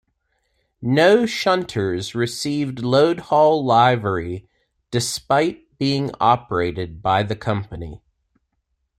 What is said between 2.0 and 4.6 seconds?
received Loadhaul livery